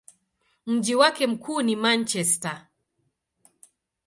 Mji 0.65 0.95
wake 0.95 1.27
mkuu 1.27 1.61
ni 1.61 1.75
Manchester. 1.75 2.67